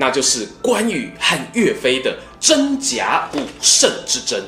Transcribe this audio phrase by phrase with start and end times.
[0.00, 4.42] 那就是关羽和岳飞的真假武圣之争。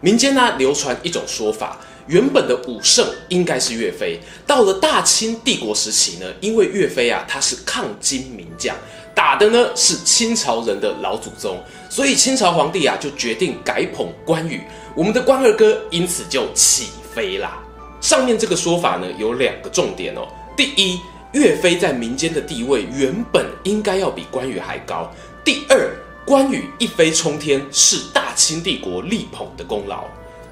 [0.00, 8.76] 民间呢、流传一种说法，原本的武圣应该是岳飞，到了大清帝国时期呢，因为岳飞啊他是抗金名将，
[9.12, 14.60] 打的呢是清朝人的老祖宗，所以清朝皇帝啊就决定改捧关羽，
[14.94, 17.60] 我们的关二哥因此就起飞啦。
[18.00, 20.28] 上面这个说法呢有两个重点哦。
[20.56, 21.00] 第一，
[21.36, 25.12] 岳飞在民间的地位原本应该要比关羽还高。
[25.44, 30.04] 第二，关羽一飞冲天是大清帝国力捧的功劳。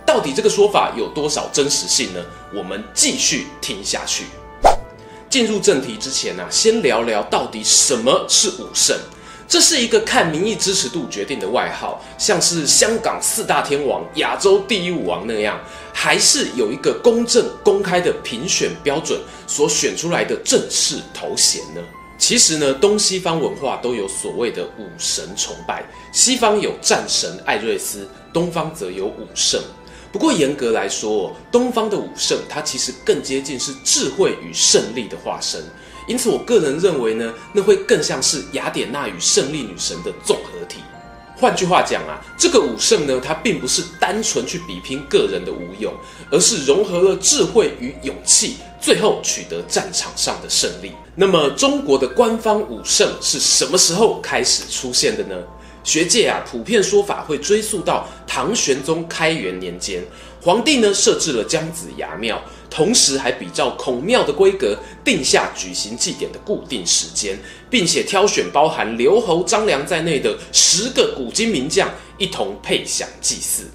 [0.05, 2.21] 到底这个说法有多少真实性呢？
[2.55, 4.25] 我们继续听下去。
[5.31, 8.95] 进入正题之前呢、先聊聊到底什么是武圣。
[9.47, 15.61] 这是一个看民意支持度决定的外号，像是香港四大天王、亚洲第一武王那样，
[15.92, 21.81] 还是有一个公正公开的评选标准所选出来的正式头衔呢？
[22.17, 29.61] 其实呢，东西方文化都有所谓的武神崇拜，西方有战神艾瑞斯，东方则有武圣。
[30.11, 35.61] 不过严格来说，东方的武圣它其实更接近是智慧与胜利的化身。
[36.07, 40.81] 因此，我个人认为呢，那会更像是雅典娜与胜利女神的综合体。
[41.37, 45.93] 换句话讲啊，这个武圣呢，它并不是单纯去比拼个人的武勇，
[46.31, 50.93] 而是融合了智慧与勇气，最后取得战场上的胜利。
[51.17, 55.37] 那么，中国的官方武圣是什么时候开始出现的呢？
[55.83, 60.03] 学界啊，普遍说法会追溯到唐玄宗开元年间，
[60.41, 62.41] 皇帝呢设置了姜子牙庙。
[62.74, 67.39] 同时还比照孔庙的规格，定下举行祭典的固定时间，
[67.70, 73.70] 并且挑选包含刘侯、张良在内的十个古今名将一同配享祭祀。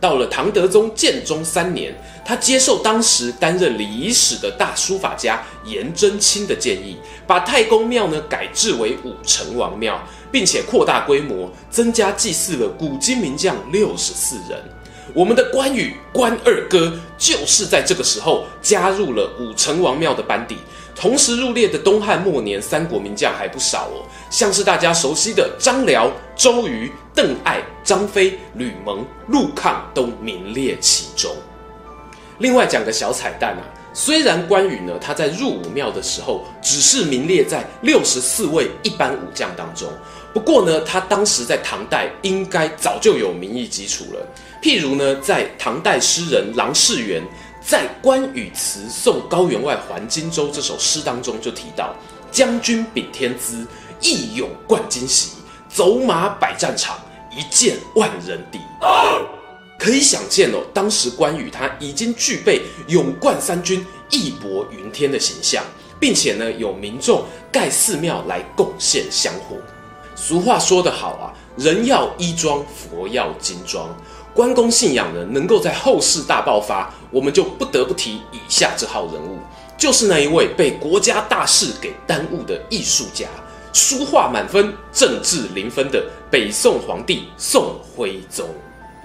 [0.00, 1.94] 到了唐德宗建中三年，
[2.24, 6.96] 他接受当时担任礼仪使的大书法家颜真卿的建议，
[7.28, 10.02] 把太公庙呢改制为武成王庙，
[10.32, 14.60] 并且扩大规模，增加祭祀了古今名将六十四人。
[15.14, 20.56] 我们的关羽关二哥就是在这个时候加入了武成王庙的班底，
[20.94, 31.34] 同时入列的东汉末年三国名将还不少哦，像是大家熟悉的张辽、周瑜、邓艾、张飞、吕蒙、陆抗都名列其中。
[32.38, 33.62] 另外讲个小彩蛋啊，
[33.92, 39.88] 虽然关羽呢他在入武庙的时候只是名列在六十四位一般武将当中，
[40.32, 44.26] 不过呢他当时在唐代应该早就有名义基础了。
[44.62, 47.22] 譬如呢，在唐代诗人郎世元
[47.64, 51.94] 在《关羽词送高员外还荆州》这首诗当中就提到
[52.30, 53.66] ：“将军秉天资，
[54.02, 55.30] 义勇冠巾袭，
[55.68, 56.98] 走马百战场，
[57.30, 58.58] 一剑万人敌。”
[59.80, 65.64] 可以想见哦，当时关羽他已经具备勇冠三军、义薄云天的形象，
[65.98, 69.56] 并且呢，有民众盖寺庙来贡献香火。
[70.14, 73.88] 俗话说得好啊，人要衣装，佛要金装。
[74.34, 79.38] 关公信仰呢，能够在后世大爆发，我们就不得不提以下这号人物，
[79.78, 83.26] 就是那一位被国家大事给耽误的艺术家，
[83.72, 88.46] 书画满分、政治零分的北宋皇帝宋徽宗。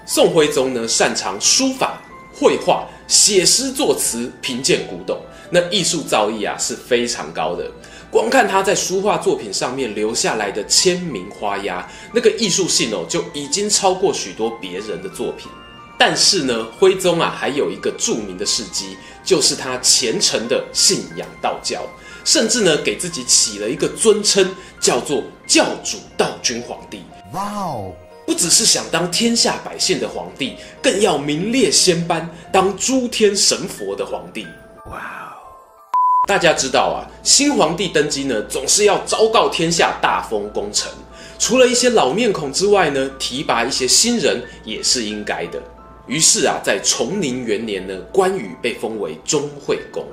[0.06, 2.00] 宋徽宗呢，擅长书法、
[2.32, 5.18] 绘画、写诗作词，评鉴古董，
[5.50, 7.68] 那艺术造诣啊是非常高的。
[8.08, 15.50] 光看他在书画作品上面留下来的签名花押，那个艺术性哦，就已经超过许多别人的作品。
[15.98, 21.82] 但是呢，徽宗啊，还有一个著名的事迹，就是他虔诚的信仰道教，
[22.24, 27.02] 甚至呢，给自己起了一个尊称，叫做教主道君皇帝。
[27.32, 27.92] 哇哦！
[28.26, 34.44] 不只是想当天下百姓的皇帝，更要名列仙班，当诸天神佛的皇帝。
[34.90, 34.98] 哇
[35.30, 35.38] 哦！
[36.26, 40.90] 大家知道啊，新皇帝登基呢，总是要昭告天下，大封功臣。
[41.38, 45.62] 除了一些老面孔之外呢，提拔一些新人也是应该的。
[46.08, 50.04] 于是啊，在崇宁元年呢，关羽被封为忠惠公，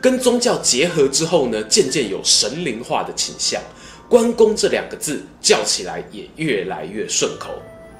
[0.00, 3.62] 跟宗教结合之后呢，渐渐有神灵化的倾向。
[4.10, 7.50] 关公这两个字叫起来也越来越顺口。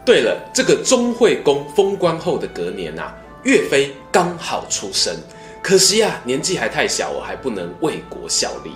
[0.05, 3.15] 对了，这个忠惠公封官后的隔年啊，
[3.45, 5.15] 岳飞刚好出生。
[5.62, 8.73] 可惜啊，年纪还太小，我还不能为国效力。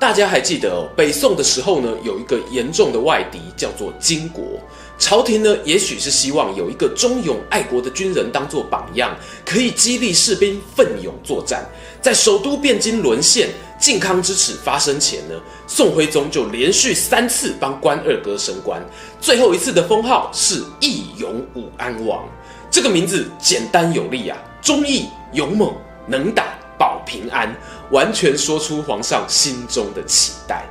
[0.00, 4.58] 大家还记得哦，北宋的时候呢，有一个严重的外敌叫做金国。
[5.02, 9.12] 朝廷呢，也许是希望有一个忠勇爱国的军人当做榜样，
[9.44, 11.68] 可以激励士兵奋勇作战。
[12.00, 13.50] 在首都汴京沦陷、
[13.80, 15.34] 靖康之耻发生前呢，
[15.66, 18.80] 宋徽宗就连续三次帮关二哥升官，
[19.20, 22.24] 最后一次的封号是义勇武安王。
[22.70, 25.74] 这个名字简单有力啊，忠义勇猛
[26.06, 27.52] 能打保平安，
[27.90, 30.64] 完全说出皇上心中的期待。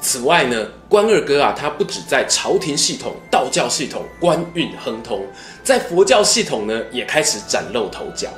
[0.00, 5.26] 此外呢，关二哥啊，他不止在朝廷系统、道教系统官运亨通，
[5.64, 8.28] 在佛教系统呢，也开始崭露头角。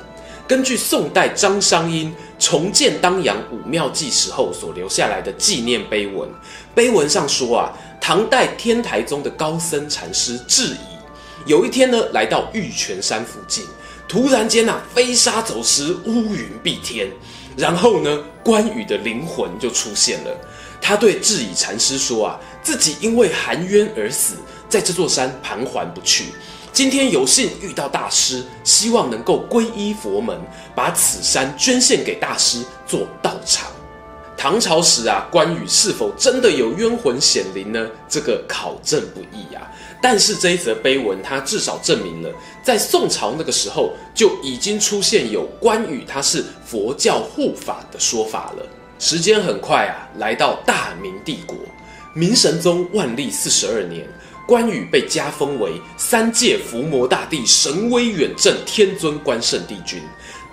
[0.47, 6.27] 根据宋代张商英重建当阳武庙记时候所留下来的纪念碑文，
[6.75, 7.71] 碑文上说啊，
[8.01, 10.77] 唐代天台宗的高僧禅师智顗，
[11.45, 13.63] 有一天呢，来到玉泉山附近，
[14.09, 17.07] 突然间啊，飞沙走石，乌云蔽天，
[17.55, 20.35] 然后呢，关羽的灵魂就出现了。
[20.81, 24.33] 他对智顗禅师说：“啊，自己因为含冤而死，
[24.67, 26.25] 在这座山盘桓不去。
[26.73, 30.37] 今天有幸遇到大师，希望能够皈依佛门，
[30.75, 33.69] 把此山捐献给大师做道场。”
[34.35, 37.87] 唐朝时啊，关羽是否真的有冤魂显灵呢？
[38.09, 39.61] 这个考证不易啊。
[40.01, 42.29] 但是这一则碑文，它至少证明了，
[42.63, 48.65] 在宋朝那个时候就已经出现有关羽他是佛教护法的说法了。
[49.01, 51.57] 时间很快啊，来到大明帝国，
[52.13, 54.07] 明神宗万历四十二年，
[54.47, 59.99] 关羽被加封为三界伏魔大帝神威远镇天尊关圣帝君。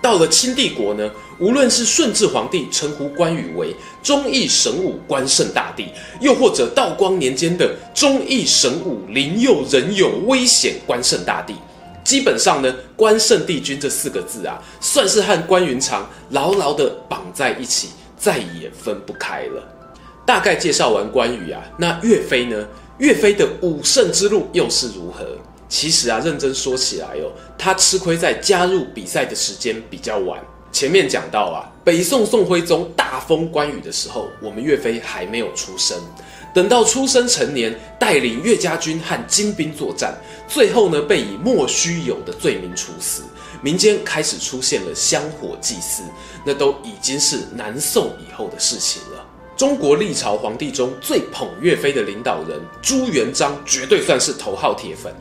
[0.01, 1.07] 到了清帝国呢，
[1.37, 11.53] 无论是顺治皇帝称呼关羽为忠义神武关圣大帝，又或者道光年间的忠义神武灵佑仁勇威显关圣大帝，
[12.03, 17.89] 基本上呢，关圣帝君这四个字啊，算是和关云长牢牢地绑在一起。
[18.19, 19.63] 再也分不开了。
[20.25, 22.67] 大概介绍完关羽啊，那岳飞呢？
[22.99, 25.25] 岳飞的武圣之路又是如何？
[25.69, 30.39] 其实啊，认真说起来哦，他吃亏在加入比赛的时间比较晚。
[30.71, 35.97] 前面讲到啊，北宋宋徽宗大封关羽的时候，我们岳飞还没有出生。
[36.53, 40.15] 等到出生成年，带领岳家军和金兵作战，
[40.47, 43.23] 最后呢，被以莫须有的罪名处死。
[43.61, 46.03] 民间开始出现了香火祭祀，
[46.45, 49.25] 那都已经是南宋以后的事情了。
[49.57, 55.13] 中国历朝皇帝中最捧岳飞的领导人朱元璋，绝对算是头号铁粉。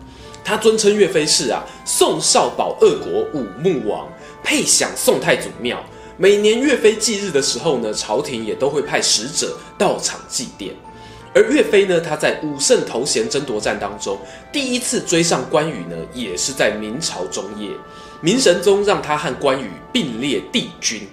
[0.45, 4.09] 他尊称岳飞是啊宋少保二国武穆王，
[4.43, 5.85] 配享宋太祖庙。
[6.17, 10.71] 每年岳飞忌日的时候呢，朝廷也都会派使者到场祭奠。
[11.39, 14.19] 而岳飞呢，他在武圣头衔争夺战当中，
[14.51, 17.71] 第一次追上关羽呢，也是在明朝中叶。
[18.21, 21.07] 明神宗让他和关羽并列帝君，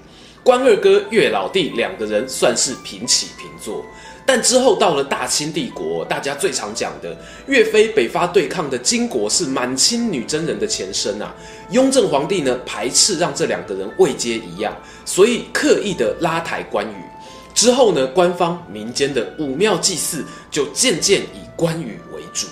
[0.43, 3.85] 关二哥、岳老弟两个人算是平起平坐。
[4.25, 11.31] 但之后到了大清帝国，大家最常讲的岳飞北伐对抗的金国是满清女真人的前身啊。
[11.69, 14.75] 雍正皇帝呢，排斥让这两个人位阶一样，
[15.05, 16.95] 所以刻意的拉抬关羽。
[17.55, 22.45] 之后呢，官方民间的武庙祭祀就渐渐以关羽为主。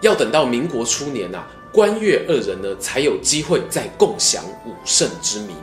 [0.00, 1.46] 要等到民国初年啊。
[1.70, 5.54] 关岳二人呢，才有机会再共享武圣之名。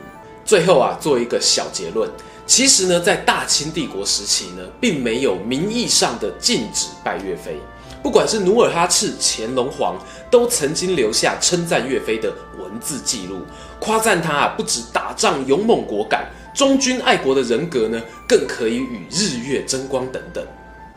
[0.44, 2.08] 最后啊，做一个小结论，
[2.46, 7.58] 其实呢，在大清帝国时期呢，并没有名义上的禁止拜岳飞。
[8.04, 9.98] 不管是努尔哈赤、乾隆皇，
[10.30, 13.40] 都曾经留下称赞岳飞的文字记录，
[13.80, 20.42] 夸赞他啊，不止打仗勇猛果敢，忠君爱国的人格呢，更可以与日月争光等等。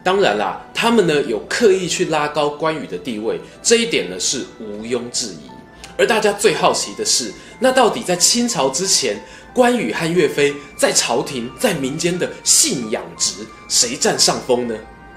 [0.02, 5.50] 当然啦，他们呢有刻意去拉高关羽的地位，这一点呢是毋庸置疑。
[5.98, 9.22] 而大家最好奇的是，那到底在清朝之前，
[9.54, 14.74] 关羽和岳飞在朝廷、在民间的信仰值谁占上风呢？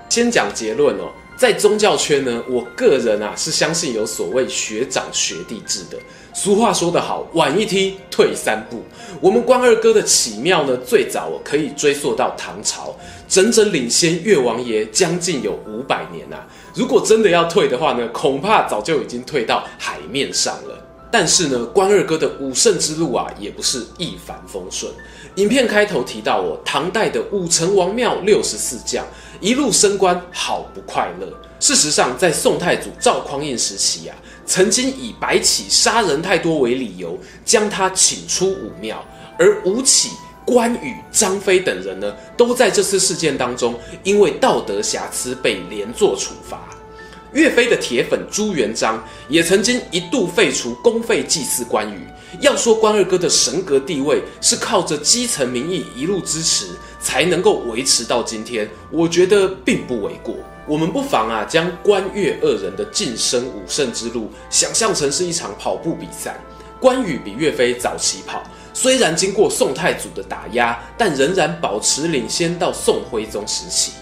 [0.09, 1.13] 先讲结论哦。
[1.43, 5.99] 在宗教圈呢，我个人啊是相信有所谓学长学弟制的。
[6.33, 8.81] 俗话说得好，晚一踢退三步。
[9.21, 12.95] 我们关二哥的起庙呢，最早可以追溯到唐朝，
[13.27, 16.37] 整整领先越王爷将近有五百年呐。
[16.77, 20.79] 如果真的要退的话呢，恐怕早就已经退到海面上了。
[21.13, 24.91] 但是呢，关二哥的武圣之路啊，也不是一帆风顺。
[25.37, 29.07] 影片开头提到哦，唐代的武成王庙六十四将。
[29.41, 31.29] 一路升官，好不快乐。
[31.61, 34.17] 事实上，在宋太祖赵匡胤时期啊，
[34.47, 39.05] 曾经以白起杀人太多为理由，将他请出武庙。
[39.39, 40.11] 而吴起、
[40.47, 46.69] 关羽、张飞等人呢，都在这次事件当中，因为道德瑕疵被连坐处罚。
[47.33, 52.07] 岳飞的铁粉朱元璋也曾经一度废除公费祭祀关羽。
[52.41, 56.67] 要说关二哥的神格地位是靠着基层民意一路支持
[57.01, 60.35] 才能够维持到今天，我觉得并不为过。
[60.67, 66.41] 我们不妨啊，将关岳二人的晋升武圣之路想象成是一场跑步比赛。
[66.81, 73.93] 关羽比岳飞早起跑，虽然经过宋太祖的打压，但仍然保持领先到宋徽宗时期。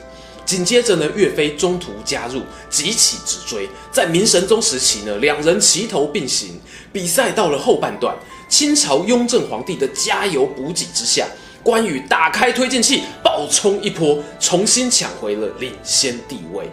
[0.50, 3.69] 紧接着呢，岳飞中途加入，急起直追。
[3.92, 6.61] 在明神宗时期呢，两人齐头并行。
[6.92, 8.16] 比赛到了后半段，
[8.49, 11.25] 清朝雍正皇帝的加油补给之下，
[11.62, 16.69] 关羽打开推进器，暴冲一波，重新抢回了领先地位。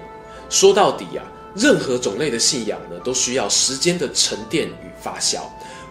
[0.50, 1.22] 说到底啊，
[1.54, 5.42] 任何种类的信仰呢，都需要时间的沉淀与发酵。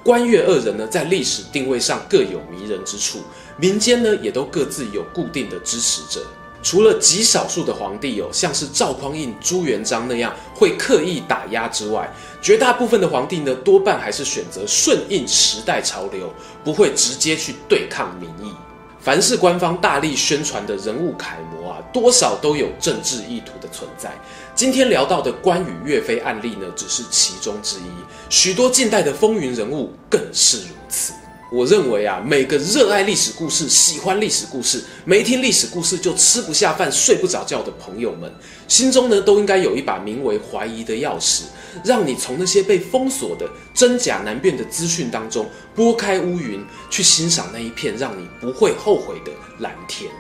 [0.03, 3.21] 关岳二人呢，在历史定位上各有迷人之处，
[3.57, 6.27] 民间呢，也都各自有固定的支持者。
[6.67, 16.29] 除了极少数的皇帝有像是赵匡胤、朱元璋那样会刻意打压之外，绝大部分的皇帝呢，多半还是选择顺应时代潮流，
[16.65, 18.53] 不会直接去对抗民意。
[18.99, 24.11] 凡是官方大力宣传的人物楷模啊，多少都有政治意图的存在。
[24.53, 27.83] 今天聊到的关羽、岳飞案例呢，只是其中之一，
[28.29, 31.13] 许多近代的风云人物更是如此。
[31.49, 38.33] 我认为啊，每个热爱历史故事、喜欢历史故事、没听历史故事就吃不下饭、睡不着觉的朋友们，
[38.67, 41.43] 心中呢都应该有一把名为怀疑的钥匙，
[41.85, 50.11] 让你从那些被封锁的真假难辨的资讯当中拨开乌云，去欣赏那一片让你不会后悔的蓝天。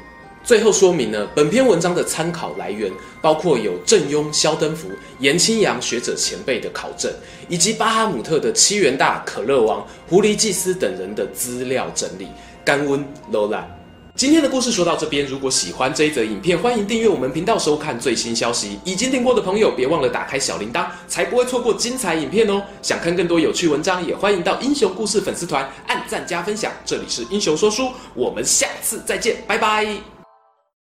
[0.47, 4.89] 最后说明呢，本篇文章的参考来源包括有郑庸、萧登福、
[5.19, 7.13] 颜清扬学者前辈的考证，
[7.49, 12.29] 以及巴哈姆特的七元大、可乐王、狐狸祭司等人的资料整理。
[12.65, 13.69] 甘温罗兰，
[14.15, 18.79] 今天的故事说到这边，如果喜欢这一则影片，欢迎订阅我们频道收看最新消息。
[18.85, 22.63] 已经订过的朋友，别忘了打开小铃铛，才不会错过精彩影片哦。
[22.83, 26.71] 想看更多有趣文章，也欢迎到英雄故事粉丝团按赞加分享。
[26.85, 30.16] 这里是英雄说书，我们下次再见，拜拜。